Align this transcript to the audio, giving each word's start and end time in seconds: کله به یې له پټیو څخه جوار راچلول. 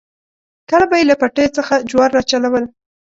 کله 0.69 0.85
به 0.89 0.95
یې 0.99 1.05
له 1.09 1.15
پټیو 1.21 1.55
څخه 1.57 1.73
جوار 1.89 2.09
راچلول. 2.17 2.65